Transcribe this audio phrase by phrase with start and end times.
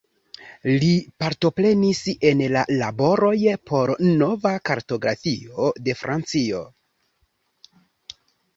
[0.83, 0.87] Li
[1.23, 1.99] partoprenis
[2.29, 3.37] en la laboroj
[3.73, 3.93] por
[4.23, 6.65] nova kartografio de Francio.